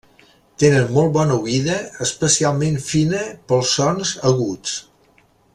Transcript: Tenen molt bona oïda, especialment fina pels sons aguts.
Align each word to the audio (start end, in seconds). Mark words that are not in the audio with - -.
Tenen 0.61 0.87
molt 0.95 1.13
bona 1.17 1.35
oïda, 1.43 1.75
especialment 2.07 2.81
fina 2.89 3.23
pels 3.53 3.77
sons 3.81 4.19
aguts. 4.35 4.79